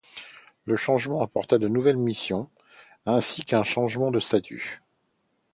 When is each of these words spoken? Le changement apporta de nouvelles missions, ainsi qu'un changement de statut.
Le 0.65 0.77
changement 0.77 1.21
apporta 1.21 1.59
de 1.59 1.67
nouvelles 1.67 1.95
missions, 1.95 2.49
ainsi 3.05 3.43
qu'un 3.45 3.63
changement 3.63 4.09
de 4.09 4.19
statut. 4.19 4.81